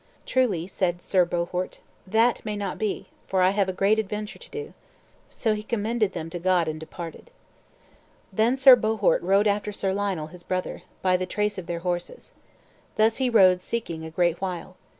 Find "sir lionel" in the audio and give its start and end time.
9.71-10.25